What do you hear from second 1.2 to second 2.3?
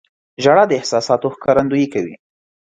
ښکارندویي کوي.